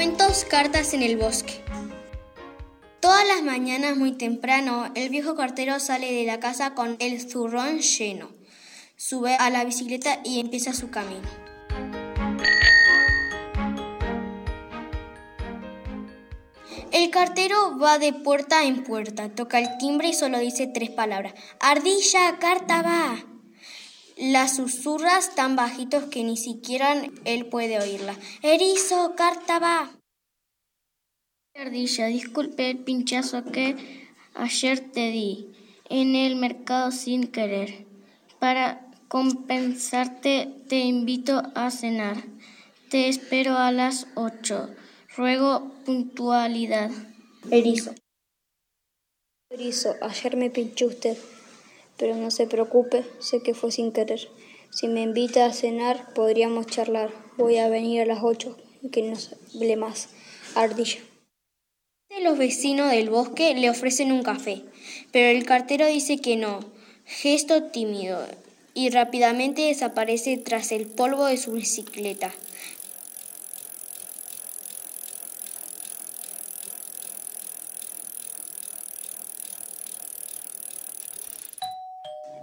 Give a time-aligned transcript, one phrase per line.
[0.00, 1.62] Cuentos Cartas en el Bosque.
[3.00, 7.80] Todas las mañanas muy temprano, el viejo cartero sale de la casa con el zurrón
[7.80, 8.30] lleno.
[8.96, 11.28] Sube a la bicicleta y empieza su camino.
[16.92, 21.34] El cartero va de puerta en puerta, toca el timbre y solo dice tres palabras.
[21.60, 23.22] Ardilla, carta va.
[24.16, 28.14] Las susurras tan bajitos que ni siquiera él puede oírla.
[28.42, 29.99] Erizo, carta va.
[31.60, 33.76] Ardilla, disculpe el pinchazo que
[34.32, 35.46] ayer te di
[35.90, 37.84] en el mercado sin querer.
[38.38, 42.16] Para compensarte te invito a cenar.
[42.88, 44.70] Te espero a las ocho.
[45.14, 46.90] Ruego puntualidad.
[47.50, 47.94] Erizo.
[49.50, 51.18] Erizo, ayer me pinchó usted,
[51.98, 54.30] pero no se preocupe, sé que fue sin querer.
[54.70, 57.12] Si me invita a cenar, podríamos charlar.
[57.36, 58.56] Voy a venir a las ocho,
[58.90, 59.14] que no
[59.54, 60.08] hable más.
[60.54, 61.09] Ardilla.
[62.22, 64.62] Los vecinos del bosque le ofrecen un café,
[65.10, 66.60] pero el cartero dice que no,
[67.06, 68.26] gesto tímido,
[68.74, 72.30] y rápidamente desaparece tras el polvo de su bicicleta.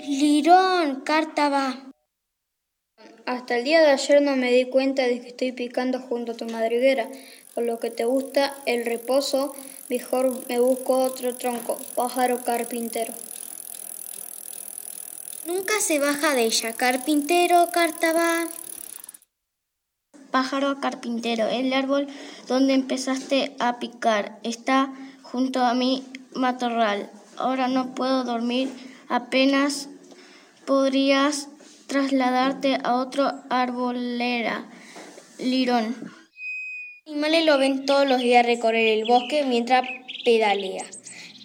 [0.00, 1.92] Lirón, carta va.
[3.24, 6.36] Hasta el día de ayer no me di cuenta de que estoy picando junto a
[6.36, 7.08] tu madriguera.
[7.60, 9.54] Por lo que te gusta el reposo,
[9.90, 13.12] mejor me busco otro tronco, pájaro carpintero.
[15.44, 18.46] Nunca se baja de ella, carpintero, carta va.
[20.30, 22.06] Pájaro carpintero, el árbol
[22.48, 26.02] donde empezaste a picar está junto a mi
[26.34, 27.10] matorral.
[27.36, 28.70] Ahora no puedo dormir,
[29.06, 29.90] apenas
[30.64, 31.48] podrías
[31.88, 34.64] trasladarte a otro arbolera.
[35.38, 36.19] Lirón.
[37.10, 39.82] Animales lo ven todos los días recorrer el bosque mientras
[40.24, 40.84] pedalea,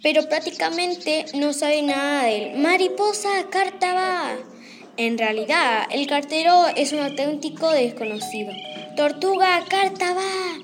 [0.03, 2.59] pero prácticamente no sabe nada de él.
[2.59, 4.38] Mariposa, carta va.
[4.98, 8.54] En realidad, el cartero es un auténtico desconocido.
[8.96, 10.59] Tortuga, carta va.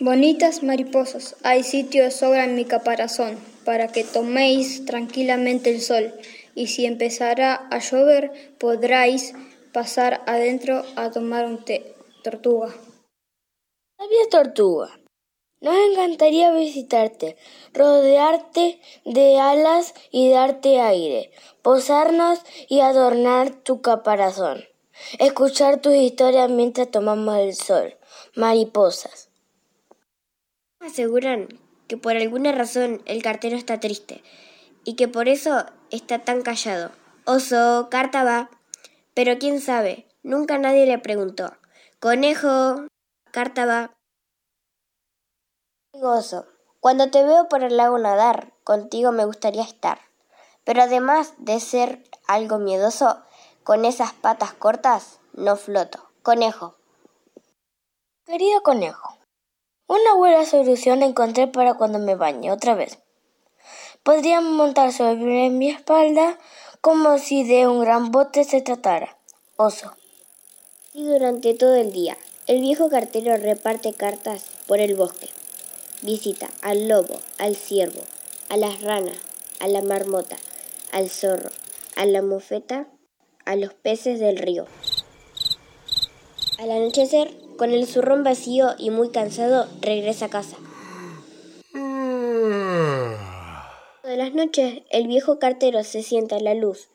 [0.00, 6.12] Bonitas mariposas, hay sitio de sobra en mi caparazón para que toméis tranquilamente el sol,
[6.54, 9.32] y si empezara a llover podráis
[9.72, 11.94] pasar adentro a tomar un té.
[12.22, 12.74] Tortuga.
[14.00, 14.98] Sabia tortuga,
[15.60, 17.36] nos encantaría visitarte,
[17.74, 21.30] rodearte de alas y darte aire,
[21.60, 24.64] posarnos y adornar tu caparazón,
[25.18, 27.98] escuchar tus historias mientras tomamos el sol,
[28.34, 29.28] mariposas.
[30.80, 31.48] Aseguran
[31.86, 34.22] que por alguna razón el cartero está triste
[34.82, 36.90] y que por eso está tan callado.
[37.26, 38.48] Oso, carta va.
[39.12, 41.52] Pero quién sabe, nunca nadie le preguntó.
[41.98, 42.86] Conejo,
[43.30, 43.96] carta va.
[45.92, 46.46] Oso,
[46.80, 50.00] cuando te veo por el lago nadar, contigo me gustaría estar.
[50.64, 53.22] Pero además de ser algo miedoso,
[53.64, 56.10] con esas patas cortas no floto.
[56.22, 56.76] Conejo.
[58.26, 59.18] Querido conejo,
[59.86, 62.98] una buena solución encontré para cuando me bañe otra vez.
[64.02, 66.38] Podría montar sobre mi espalda
[66.80, 69.18] como si de un gran bote se tratara.
[69.56, 69.92] Oso.
[70.94, 75.28] Y durante todo el día, el viejo cartero reparte cartas por el bosque.
[76.02, 78.00] Visita al lobo, al ciervo,
[78.48, 79.18] a las ranas,
[79.60, 80.36] a la marmota,
[80.92, 81.50] al zorro,
[81.96, 82.88] a la mofeta,
[83.44, 84.66] a los peces del río.
[86.58, 90.56] Al anochecer, con el zurrón vacío y muy cansado, regresa a casa.
[94.02, 96.88] De las noches, el viejo cartero se sienta a la luz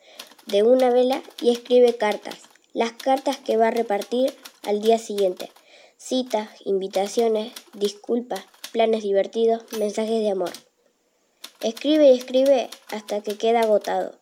[0.46, 2.42] de una vela y escribe cartas,
[2.74, 4.34] las cartas que va a repartir
[4.66, 5.50] al día siguiente.
[5.96, 10.52] Citas, invitaciones, disculpas, planes divertidos, mensajes de amor.
[11.62, 14.12] Escribe y escribe hasta que queda agotado.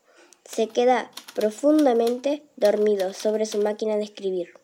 [0.45, 4.55] Se queda profundamente dormido sobre su máquina de escribir.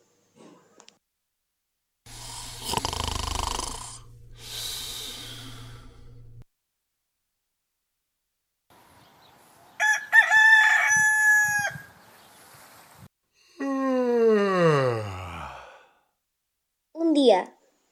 [16.93, 17.10] Un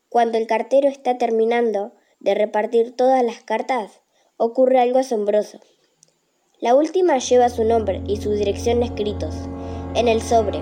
[0.09, 4.01] cuando el cartero está terminando de repartir todas las cartas,
[4.37, 5.59] ocurre algo asombroso.
[6.59, 9.35] La última lleva su nombre y su dirección escritos
[9.93, 10.59] en el sobre.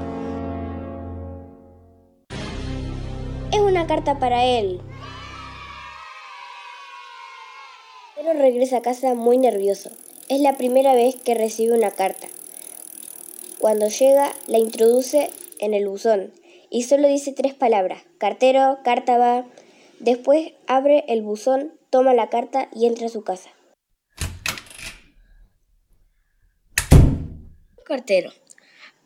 [3.52, 4.82] Es una carta para él.
[8.16, 9.92] Pero regresa a casa muy nervioso.
[10.28, 12.28] Es la primera vez que recibe una carta.
[13.60, 16.34] Cuando llega, la introduce en el buzón
[16.70, 18.04] y solo dice tres palabras.
[18.18, 19.46] Cartero, carta va.
[20.00, 23.50] Después abre el buzón, toma la carta y entra a su casa.
[27.84, 28.32] Cartero.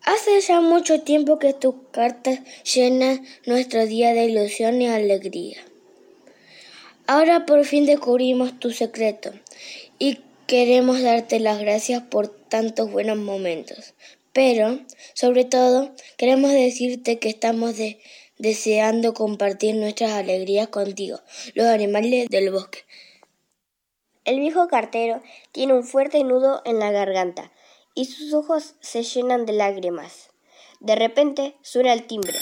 [0.03, 5.57] Hace ya mucho tiempo que tus cartas llenan nuestro día de ilusión y alegría.
[7.05, 9.31] Ahora por fin descubrimos tu secreto
[9.99, 13.93] y queremos darte las gracias por tantos buenos momentos.
[14.33, 14.79] Pero,
[15.13, 17.75] sobre todo, queremos decirte que estamos
[18.37, 21.19] deseando compartir nuestras alegrías contigo,
[21.53, 22.79] los animales del bosque.
[24.23, 27.51] El viejo cartero tiene un fuerte nudo en la garganta
[27.93, 30.29] y sus ojos se llenan de lágrimas.
[30.79, 32.37] De repente suena el timbre.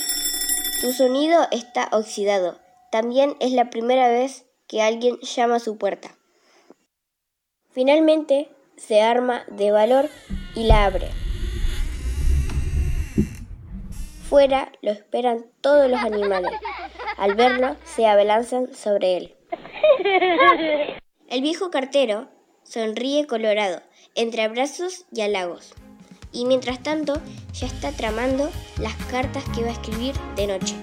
[0.80, 2.60] Su sonido está oxidado.
[2.92, 6.16] También es la primera vez que alguien llama a su puerta.
[7.72, 10.10] Finalmente se arma de valor
[10.56, 11.10] y la abre.
[14.30, 16.52] Fuera lo esperan todos los animales.
[17.18, 19.36] Al verlo, se abalanzan sobre él.
[21.28, 22.30] El viejo cartero
[22.64, 23.82] sonríe colorado,
[24.14, 25.74] entre abrazos y halagos.
[26.32, 27.20] Y mientras tanto,
[27.54, 30.76] ya está tramando las cartas que va a escribir de noche.